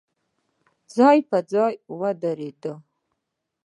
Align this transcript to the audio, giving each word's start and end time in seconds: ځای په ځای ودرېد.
ځای 0.95 1.17
په 1.29 1.37
ځای 1.51 1.73
ودرېد. 1.99 2.63